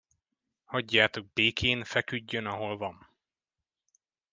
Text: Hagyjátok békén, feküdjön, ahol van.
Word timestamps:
Hagyjátok 0.65 1.33
békén, 1.33 1.83
feküdjön, 1.83 2.45
ahol 2.45 2.77
van. 2.77 3.07